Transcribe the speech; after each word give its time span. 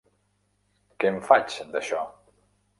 Què 1.05 1.13
en 1.15 1.21
faig 1.29 1.61
d'això? 1.77 2.05